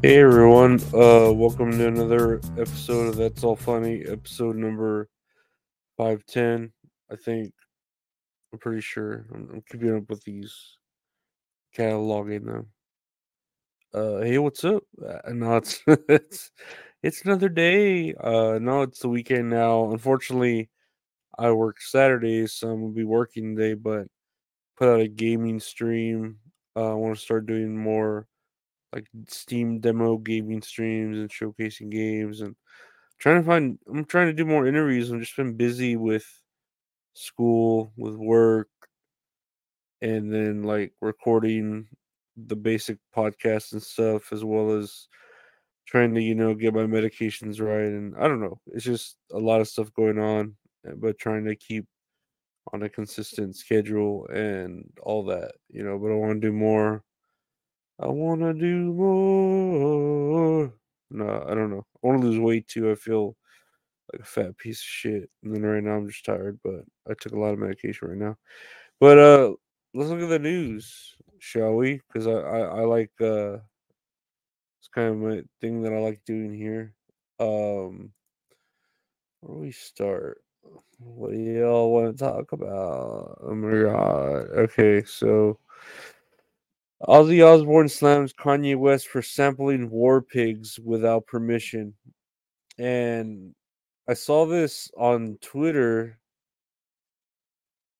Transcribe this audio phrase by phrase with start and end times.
[0.00, 5.08] Hey everyone, uh welcome to another episode of That's All Funny, episode number
[5.96, 6.72] 510.
[7.10, 7.52] I think
[8.52, 10.54] I'm pretty sure I'm, I'm keeping up with these
[11.76, 12.68] cataloging them.
[13.92, 14.84] Uh hey, what's up?
[15.04, 16.52] Uh, no, it's it's
[17.02, 18.14] it's another day.
[18.14, 19.90] Uh no, it's the weekend now.
[19.90, 20.70] Unfortunately,
[21.36, 24.06] I work Saturdays, so I'm gonna be working today, but
[24.76, 26.38] put out a gaming stream.
[26.76, 28.28] Uh, I want to start doing more
[28.92, 32.56] like Steam demo gaming streams and showcasing games and
[33.18, 35.12] trying to find I'm trying to do more interviews.
[35.12, 36.26] I've just been busy with
[37.14, 38.68] school, with work,
[40.00, 41.86] and then like recording
[42.36, 45.08] the basic podcasts and stuff as well as
[45.86, 48.60] trying to, you know, get my medications right and I don't know.
[48.68, 50.56] It's just a lot of stuff going on,
[50.88, 51.86] uh, but trying to keep
[52.72, 57.04] on a consistent schedule and all that, you know, but I want to do more
[58.00, 60.72] I wanna do more.
[61.10, 61.84] No, I don't know.
[62.02, 62.90] I wanna lose weight too.
[62.90, 63.36] I feel
[64.12, 65.30] like a fat piece of shit.
[65.42, 68.18] And then right now I'm just tired, but I took a lot of medication right
[68.18, 68.36] now.
[69.00, 69.54] But uh
[69.94, 72.00] let's look at the news, shall we?
[72.08, 73.58] Because I, I, I like uh
[74.80, 76.94] it's kind of my thing that I like doing here.
[77.40, 78.12] Um
[79.40, 80.42] where do we start?
[80.98, 83.38] What do y'all want to talk about?
[83.42, 84.48] Oh my god.
[84.50, 85.58] Okay, so
[87.02, 91.94] Ozzy Osbourne slams Kanye West for sampling war pigs without permission.
[92.78, 93.54] And
[94.08, 96.18] I saw this on Twitter.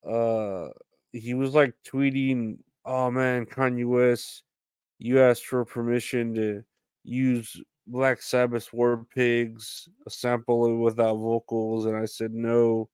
[0.06, 0.69] Uh
[1.12, 4.44] he was like tweeting, "Oh man, Kanye West,
[4.98, 6.64] you asked for permission to
[7.04, 12.88] use Black Sabbath war pigs, a sample without vocals, and I said no."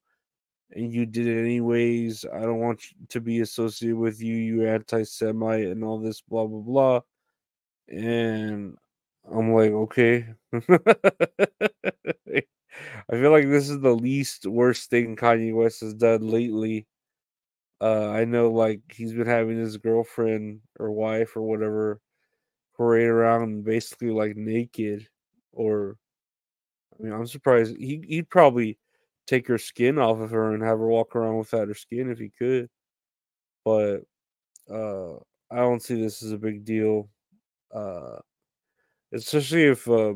[0.75, 2.25] And you did it anyways.
[2.33, 6.47] I don't want to be associated with you, you anti Semite, and all this, blah,
[6.47, 7.01] blah, blah.
[7.89, 8.77] And
[9.31, 10.27] I'm like, okay.
[10.53, 10.63] I
[13.13, 16.87] feel like this is the least worst thing Kanye West has done lately.
[17.81, 22.01] Uh, I know, like, he's been having his girlfriend or wife or whatever
[22.77, 25.09] parade around basically like naked.
[25.53, 25.97] Or,
[26.99, 28.79] I mean, I'm surprised he, he'd probably
[29.27, 32.19] take her skin off of her and have her walk around without her skin if
[32.19, 32.69] he could.
[33.65, 34.01] But
[34.71, 35.15] uh,
[35.51, 37.09] I don't see this as a big deal.
[37.75, 38.19] Uh,
[39.13, 40.15] especially if uh,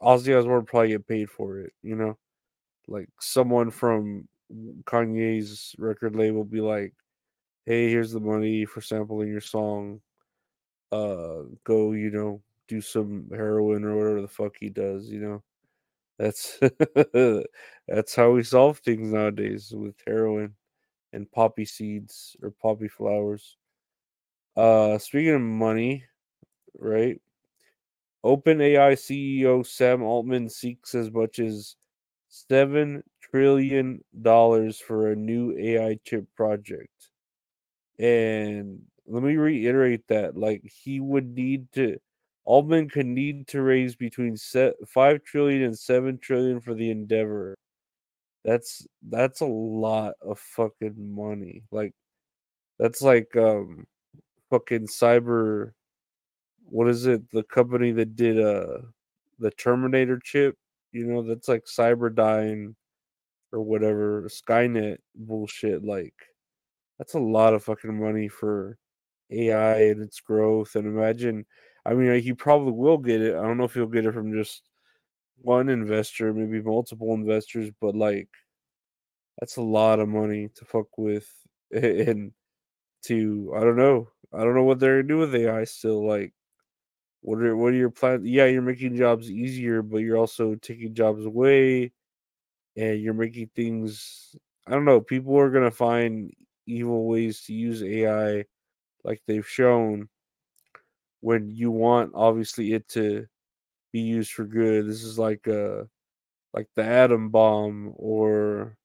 [0.00, 2.16] Ozzy Osbourne probably get paid for it, you know?
[2.88, 4.26] Like someone from
[4.84, 6.94] Kanye's record label be like,
[7.66, 10.00] hey, here's the money for sampling your song.
[10.90, 15.42] Uh, go, you know, do some heroin or whatever the fuck he does, you know?
[16.22, 16.60] That's
[17.88, 20.54] that's how we solve things nowadays with heroin
[21.12, 23.56] and poppy seeds or poppy flowers.
[24.56, 26.04] Uh speaking of money,
[26.78, 27.20] right?
[28.24, 31.76] OpenAI CEO Sam Altman seeks as much as
[32.28, 37.10] seven trillion dollars for a new AI chip project.
[37.98, 41.98] And let me reiterate that like he would need to
[42.44, 44.36] Altman could need to raise between
[44.88, 47.54] five trillion and seven trillion for the endeavor.
[48.44, 51.62] That's that's a lot of fucking money.
[51.70, 51.94] Like
[52.78, 53.86] that's like um
[54.50, 55.72] fucking cyber
[56.64, 57.30] what is it?
[57.32, 58.78] The company that did uh
[59.38, 60.56] the Terminator chip,
[60.92, 62.74] you know, that's like Cyberdyne
[63.52, 66.14] or whatever, Skynet bullshit like
[66.98, 68.78] that's a lot of fucking money for
[69.30, 71.46] AI and its growth and imagine
[71.84, 73.34] I mean, he probably will get it.
[73.34, 74.62] I don't know if he'll get it from just
[75.40, 78.28] one investor, maybe multiple investors, but like
[79.40, 81.28] that's a lot of money to fuck with
[81.72, 82.32] and
[83.04, 84.08] to I don't know.
[84.32, 86.06] I don't know what they're gonna do with AI still.
[86.06, 86.32] Like
[87.22, 88.26] what are what are your plans?
[88.26, 91.92] Yeah, you're making jobs easier, but you're also taking jobs away
[92.76, 94.36] and you're making things
[94.66, 96.32] I don't know, people are gonna find
[96.66, 98.44] evil ways to use AI
[99.04, 100.08] like they've shown
[101.22, 103.26] when you want obviously it to
[103.92, 104.86] be used for good.
[104.86, 105.84] This is like uh
[106.52, 108.76] like the atom bomb or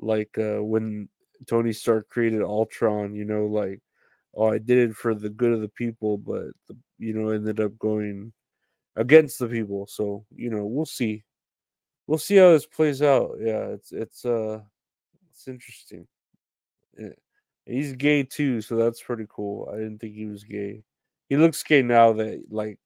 [0.00, 1.08] like uh when
[1.46, 3.80] Tony Stark created Ultron, you know, like
[4.34, 7.60] oh I did it for the good of the people, but the, you know ended
[7.60, 8.32] up going
[8.96, 9.86] against the people.
[9.86, 11.24] So, you know, we'll see.
[12.06, 13.36] We'll see how this plays out.
[13.40, 14.60] Yeah, it's it's uh
[15.30, 16.06] it's interesting.
[16.98, 17.08] Yeah.
[17.66, 19.68] He's gay too, so that's pretty cool.
[19.72, 20.82] I didn't think he was gay.
[21.34, 22.78] He looks gay now that like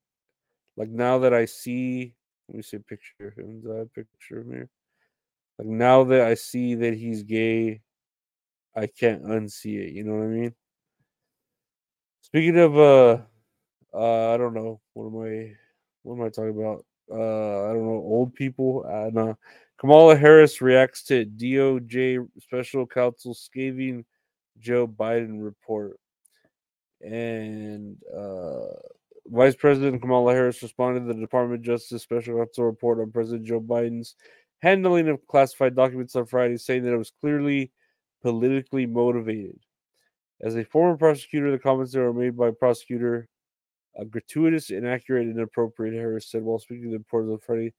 [0.78, 2.14] like now that I see
[2.48, 3.60] let me see a picture of him.
[3.60, 4.70] Do I have a picture of him?
[5.58, 7.82] Like now that I see that he's gay,
[8.74, 9.92] I can't unsee it.
[9.92, 10.54] You know what I mean?
[12.22, 13.18] Speaking of uh
[13.92, 14.80] Uh, I don't know.
[14.94, 15.56] What am I?
[16.04, 16.86] What am I talking about?
[17.10, 18.02] Uh, I don't know.
[18.02, 18.86] Old people.
[18.88, 19.38] Uh, no.
[19.78, 24.06] Kamala Harris reacts to DOJ special counsel scathing
[24.58, 25.98] Joe Biden report.
[27.00, 28.74] And uh,
[29.26, 33.46] Vice President Kamala Harris responded to the Department of Justice special counsel report on President
[33.46, 34.16] Joe Biden's
[34.60, 37.70] handling of classified documents on Friday, saying that it was clearly
[38.22, 39.60] politically motivated.
[40.40, 43.28] As a former prosecutor, the comments that were made by prosecutor
[43.98, 47.74] uh, gratuitous, inaccurate, and inappropriate, Harris said while speaking to the report on Friday.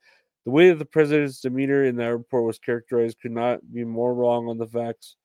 [0.46, 4.14] The way that the president's demeanor in that report was characterized could not be more
[4.14, 5.16] wrong on the facts.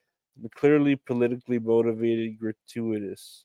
[0.56, 3.44] Clearly politically motivated, gratuitous.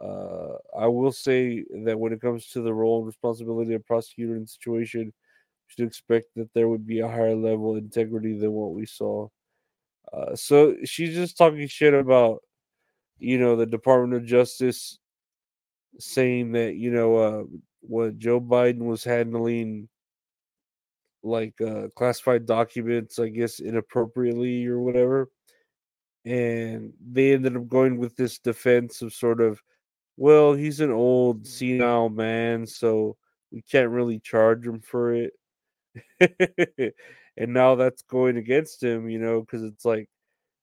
[0.00, 4.34] Uh, I will say that when it comes to the role and responsibility of prosecutor
[4.34, 5.12] in the situation, we
[5.66, 9.28] should expect that there would be a higher level of integrity than what we saw.
[10.12, 12.38] Uh, so she's just talking shit about,
[13.18, 14.98] you know, the Department of Justice
[15.98, 17.42] saying that you know uh,
[17.80, 19.88] what Joe Biden was handling
[21.22, 25.30] like uh, classified documents, I guess inappropriately or whatever,
[26.24, 29.60] and they ended up going with this defense of sort of,
[30.20, 33.16] well, he's an old senile man, so
[33.50, 35.32] we can't really charge him for it.
[37.38, 40.10] and now that's going against him, you know, because it's like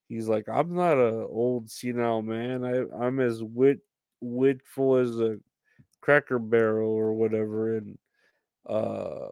[0.10, 2.64] he's like, I'm not an old senile man.
[2.64, 3.80] I I'm as wit
[4.22, 5.38] witful as a
[6.02, 7.78] cracker barrel or whatever.
[7.78, 7.98] And
[8.70, 9.30] uh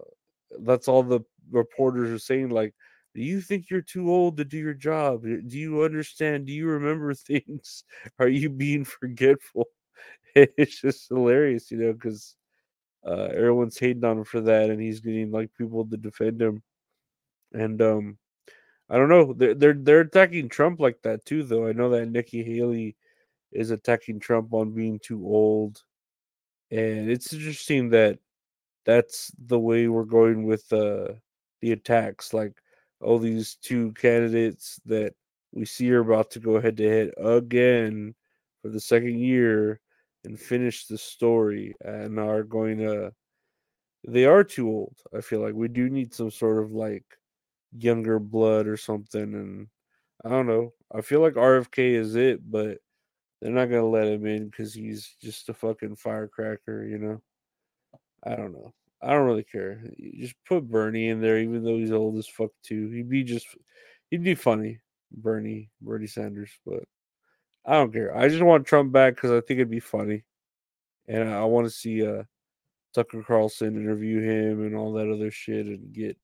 [0.61, 1.21] that's all the
[1.51, 2.73] reporters are saying like
[3.13, 5.23] do you think you're too old to do your job?
[5.23, 6.47] Do you understand?
[6.47, 7.83] Do you remember things?
[8.19, 9.67] Are you being forgetful
[10.57, 12.35] it's just hilarious you know because
[13.05, 16.61] uh everyone's hating on him for that and he's getting like people to defend him
[17.53, 18.17] and um
[18.89, 22.07] i don't know they're they're, they're attacking trump like that too though i know that
[22.07, 22.95] nikki haley
[23.51, 25.83] is attacking Trump on being too old.
[26.71, 28.19] And it's interesting that
[28.85, 31.09] that's the way we're going with uh,
[31.61, 32.33] the attacks.
[32.33, 32.53] Like,
[33.01, 35.13] all these two candidates that
[35.53, 38.15] we see are about to go head to head again
[38.61, 39.79] for the second year
[40.25, 43.11] and finish the story and are going to.
[44.07, 44.95] They are too old.
[45.15, 47.05] I feel like we do need some sort of like
[47.75, 49.33] younger blood or something.
[49.33, 49.67] And
[50.23, 50.73] I don't know.
[50.93, 52.77] I feel like RFK is it, but
[53.41, 57.21] they're not gonna let him in because he's just a fucking firecracker, you know.
[58.23, 58.73] I don't know.
[59.01, 59.83] I don't really care.
[59.97, 62.89] You just put Bernie in there, even though he's old as fuck too.
[62.89, 63.45] He'd be just,
[64.09, 64.79] he'd be funny,
[65.11, 66.49] Bernie, Bernie Sanders.
[66.65, 66.83] But
[67.65, 68.15] I don't care.
[68.15, 70.23] I just want Trump back because I think it'd be funny,
[71.07, 72.23] and I, I want to see uh
[72.93, 76.17] Tucker Carlson interview him and all that other shit, and get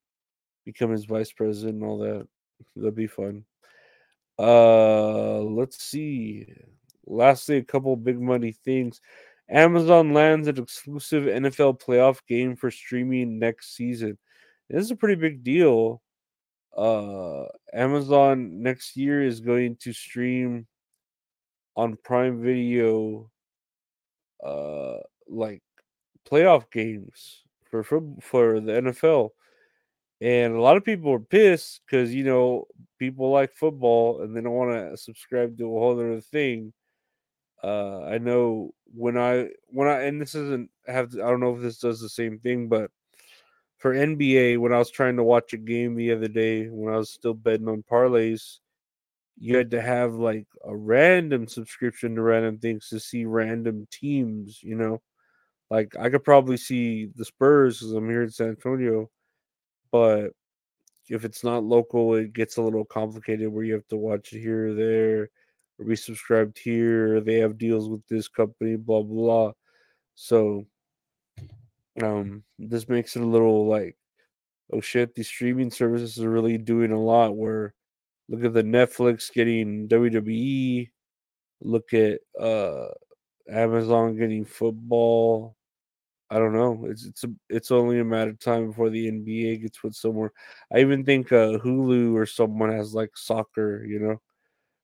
[0.66, 2.28] become his vice president and all that.
[2.76, 3.46] That'd be fun.
[4.38, 6.48] Uh, let's see.
[7.06, 9.02] Lastly, a couple big money things.
[9.50, 14.18] Amazon lands an exclusive NFL playoff game for streaming next season.
[14.70, 16.02] This is a pretty big deal.
[16.76, 17.44] Uh,
[17.74, 20.68] Amazon next year is going to stream
[21.76, 23.30] on Prime Video,
[24.44, 24.98] uh,
[25.28, 25.62] like
[26.30, 29.30] playoff games for for, the NFL.
[30.20, 32.66] And a lot of people are pissed because you know
[33.00, 36.74] people like football and they don't want to subscribe to a whole other thing.
[37.64, 41.56] Uh, I know when I when I and this isn't have to, I don't know
[41.56, 42.92] if this does the same thing, but
[43.78, 46.98] for NBA, when I was trying to watch a game the other day, when I
[46.98, 48.60] was still betting on parlays,
[49.38, 54.62] you had to have like a random subscription to random things to see random teams.
[54.62, 55.02] You know,
[55.70, 59.10] like I could probably see the Spurs because I'm here in San Antonio,
[59.92, 60.32] but
[61.10, 64.40] if it's not local, it gets a little complicated where you have to watch it
[64.40, 65.30] here or there
[65.80, 67.20] or be subscribed here.
[67.22, 69.54] They have deals with this company, blah blah.
[70.16, 70.66] So
[72.02, 73.98] um this makes it a little like
[74.74, 77.74] oh shit, these streaming services are really doing a lot where
[78.32, 80.92] look at the Netflix getting WWE,
[81.62, 82.88] look at uh
[83.50, 85.58] Amazon getting football.
[86.30, 86.86] I don't know.
[86.90, 90.32] It's it's a, it's only a matter of time before the NBA gets put somewhere.
[90.74, 94.22] I even think uh, Hulu or someone has like soccer, you know.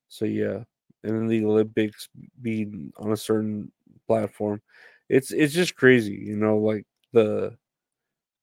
[0.10, 0.64] So yeah,
[1.04, 2.10] and then the Olympics
[2.42, 3.72] being on a certain
[4.08, 4.62] platform.
[5.10, 7.58] It's it's just crazy, you know, like the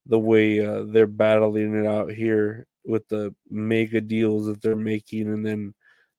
[0.06, 5.28] the way uh, they're battling it out here with the mega deals that they're making,
[5.28, 5.74] and then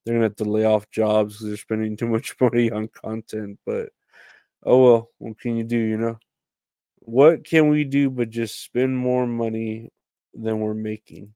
[0.05, 3.59] they're gonna have to lay off jobs because they're spending too much money on content.
[3.65, 3.89] But
[4.63, 5.77] oh well, what can you do?
[5.77, 6.19] You know,
[6.99, 9.91] what can we do but just spend more money
[10.33, 11.33] than we're making?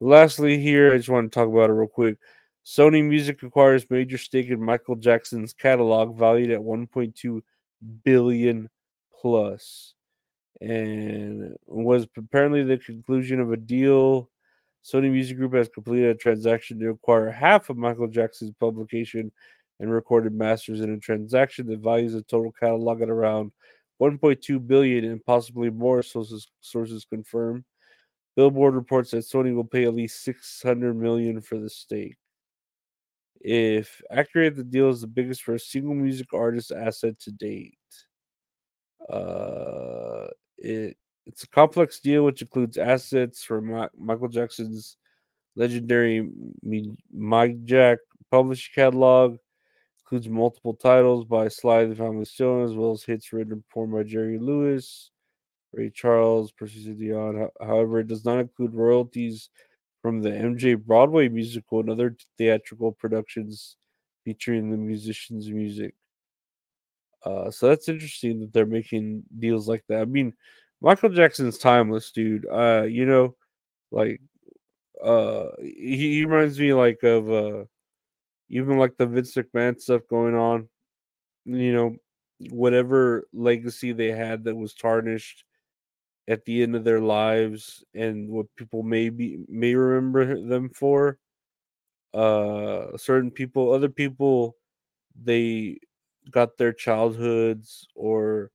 [0.00, 2.18] Lastly, here I just want to talk about it real quick.
[2.64, 7.42] Sony Music acquires major stake in Michael Jackson's catalog valued at 1.2
[8.04, 8.70] billion
[9.20, 9.94] plus,
[10.60, 14.30] and was apparently the conclusion of a deal.
[14.84, 19.32] Sony Music Group has completed a transaction to acquire half of Michael Jackson's publication
[19.80, 23.50] and recorded masters in a transaction that values the total catalog at around
[24.00, 26.02] 1.2 billion and possibly more.
[26.02, 27.64] Sources sources confirm.
[28.36, 32.16] Billboard reports that Sony will pay at least 600 million for the stake.
[33.40, 37.78] If accurate, the deal is the biggest for a single music artist asset to date.
[39.08, 44.96] Uh, it it's a complex deal which includes assets from Michael Jackson's
[45.56, 46.28] legendary
[46.64, 47.96] Mijac
[48.30, 49.36] publishing catalog,
[50.00, 53.94] includes multiple titles by Sly the Family Stone, as well as hits written and performed
[53.94, 55.10] by Jerry Lewis,
[55.72, 57.48] Ray Charles, Percy Dion.
[57.60, 59.48] However, it does not include royalties
[60.02, 63.76] from the MJ Broadway musical and other theatrical productions
[64.24, 65.94] featuring the musician's music.
[67.24, 70.02] Uh, so that's interesting that they're making deals like that.
[70.02, 70.34] I mean,
[70.84, 72.46] Michael Jackson's timeless, dude.
[72.46, 73.34] Uh, you know,
[73.90, 74.20] like
[75.02, 77.64] uh he, he reminds me like of uh
[78.50, 80.68] even like the Vince McMahon stuff going on.
[81.46, 81.96] You know,
[82.50, 85.44] whatever legacy they had that was tarnished
[86.28, 91.18] at the end of their lives and what people may be may remember them for
[92.14, 94.56] uh certain people other people
[95.22, 95.78] they
[96.30, 98.50] got their childhoods or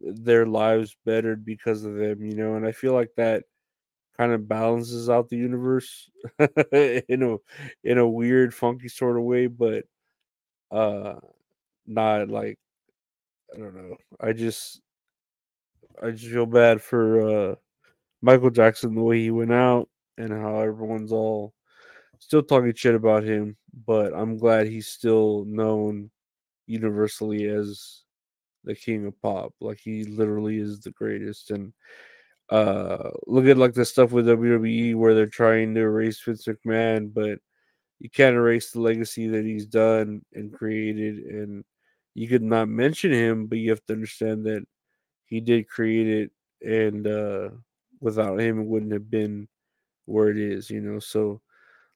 [0.00, 3.44] their lives bettered because of them you know and i feel like that
[4.16, 6.10] kind of balances out the universe
[7.08, 7.36] in a
[7.84, 9.84] in a weird funky sort of way but
[10.70, 11.14] uh
[11.86, 12.58] not like
[13.54, 14.80] i don't know i just
[16.02, 17.54] I just feel bad for uh,
[18.22, 21.52] Michael Jackson the way he went out and how everyone's all
[22.18, 23.56] still talking shit about him.
[23.86, 26.10] But I'm glad he's still known
[26.66, 28.02] universally as
[28.64, 29.54] the king of pop.
[29.60, 31.50] Like he literally is the greatest.
[31.50, 31.72] And
[32.50, 37.12] uh, look at like the stuff with WWE where they're trying to erase Vince McMahon,
[37.12, 37.38] but
[38.00, 41.18] you can't erase the legacy that he's done and created.
[41.18, 41.64] And
[42.14, 44.64] you could not mention him, but you have to understand that
[45.26, 47.50] he did create it, and uh,
[48.00, 49.48] without him, it wouldn't have been
[50.06, 50.68] where it is.
[50.68, 51.40] You know, so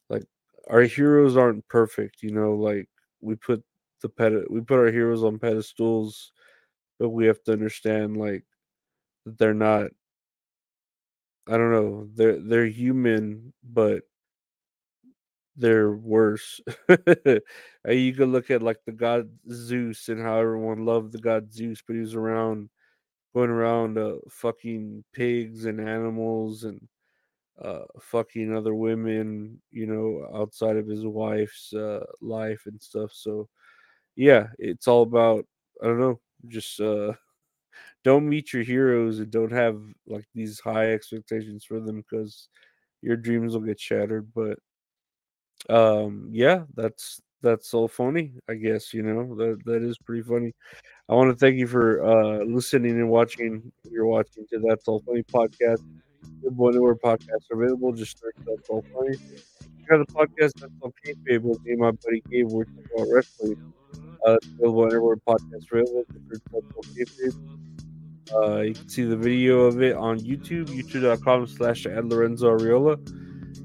[0.08, 0.24] like
[0.70, 2.22] our heroes aren't perfect.
[2.22, 2.88] You know, like
[3.20, 3.62] we put
[4.02, 6.32] the ped- we put our heroes on pedestals,
[7.04, 8.44] but we have to understand like
[9.26, 9.90] they're not.
[11.46, 12.08] I don't know.
[12.14, 14.04] They're they're human, but
[15.56, 16.60] they're worse.
[17.88, 21.82] you could look at like the god Zeus and how everyone loved the god Zeus,
[21.86, 22.70] but he was around
[23.34, 26.80] going around uh, fucking pigs and animals and
[27.62, 33.12] uh, fucking other women, you know, outside of his wife's uh, life and stuff.
[33.14, 33.48] So,
[34.16, 35.46] yeah, it's all about
[35.82, 37.12] I don't know, just uh,
[38.02, 42.48] don't meet your heroes and don't have like these high expectations for them because
[43.02, 44.28] your dreams will get shattered.
[44.34, 44.58] But
[45.68, 48.32] um, yeah, that's that's so funny.
[48.48, 50.52] I guess you know that that is pretty funny.
[51.08, 53.70] I want to thank you for uh, listening and watching.
[53.90, 55.82] You're watching to That's All Funny podcast.
[56.40, 57.92] One more podcasts are available.
[57.92, 59.16] Just search That's All Funny.
[59.88, 60.72] Got the podcast That's
[61.06, 62.48] Kayfabe with me, my buddy Gabe.
[62.48, 63.74] We're talking about wrestling.
[64.26, 64.36] Uh.
[64.58, 65.66] Search That's
[66.52, 66.62] All
[68.32, 72.96] Uh, you can see the video of it on YouTube, youtube.com slash at Lorenzo Ariola,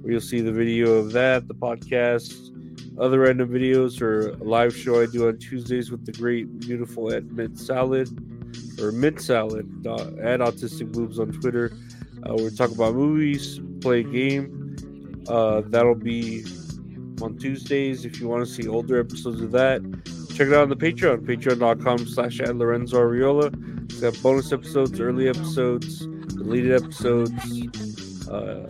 [0.01, 2.51] where you'll see the video of that, the podcast,
[2.99, 7.13] other random videos or a live show I do on Tuesdays with the great, beautiful
[7.13, 8.09] Ed Mint Salad
[8.81, 11.71] or Mint Salad at Autistic Boobs on Twitter.
[12.27, 14.75] Uh, we talk about movies, play a game.
[15.29, 16.43] Uh, that'll be
[17.21, 18.03] on Tuesdays.
[18.03, 19.81] If you want to see older episodes of that,
[20.39, 23.51] check it out on the Patreon, patreon.com slash at Lorenzo Ariola.
[23.91, 28.65] It's got bonus episodes, early episodes, deleted episodes, uh,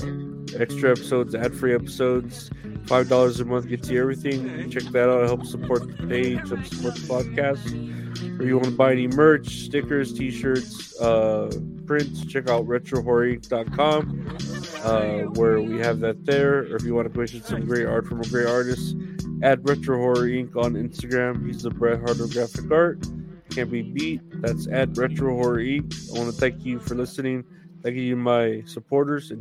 [0.57, 2.49] extra episodes, ad-free episodes.
[2.87, 4.67] Five dollars a month gets you everything.
[4.71, 5.27] Check that out.
[5.27, 8.39] Help support the page, help support the podcast.
[8.39, 11.51] Or you want to buy any merch, stickers, t-shirts, uh,
[11.85, 14.37] prints, check out retrohorrorinc.com
[14.83, 16.61] uh, where we have that there.
[16.61, 18.95] Or if you want to commission some great art from a great artist,
[19.41, 20.55] at Retro Horror Inc.
[20.55, 21.45] on Instagram.
[21.45, 23.05] He's the Bret Harder graphic art.
[23.51, 24.21] Can't be beat.
[24.41, 26.15] That's at Retro Horror Inc.
[26.15, 27.43] I want to thank you for listening.
[27.83, 29.31] Thank you, my supporters.
[29.31, 29.37] And